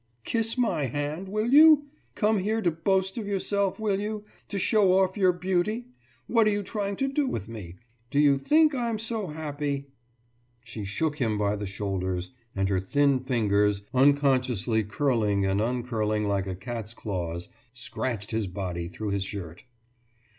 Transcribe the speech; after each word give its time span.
Kiss 0.23 0.57
my 0.57 0.85
hand, 0.85 1.29
will 1.29 1.53
you? 1.53 1.83
Come 2.15 2.39
here 2.39 2.59
to 2.63 2.71
boast 2.71 3.19
of 3.19 3.27
yourself, 3.27 3.79
will 3.79 3.99
you? 3.99 4.25
To 4.47 4.57
show 4.57 4.93
off 4.97 5.15
your 5.15 5.31
beauty! 5.31 5.89
What 6.25 6.47
are 6.47 6.51
you 6.51 6.63
trying 6.63 6.95
to 6.95 7.07
do 7.07 7.27
with 7.27 7.47
me? 7.47 7.75
Do 8.09 8.17
you 8.17 8.35
think 8.39 8.73
I'm 8.73 8.97
so 8.97 9.27
happy?« 9.27 9.91
She 10.63 10.85
shook 10.85 11.17
him 11.17 11.37
by 11.37 11.55
the 11.55 11.67
shoulders, 11.67 12.31
and 12.55 12.67
her 12.67 12.79
thin 12.79 13.19
fingers, 13.19 13.83
unconsciously 13.93 14.83
curling 14.85 15.45
and 15.45 15.61
uncurling 15.61 16.27
like 16.27 16.47
a 16.47 16.55
cat's 16.55 16.95
claws, 16.95 17.47
scratched 17.71 18.31
his 18.31 18.47
body 18.47 18.87
through 18.87 19.11
his 19.11 19.23
shirt. 19.23 19.65